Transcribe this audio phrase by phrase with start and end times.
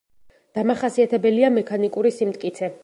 [0.59, 2.77] დამახასიათებელია მექანიკური სიმტკიცე.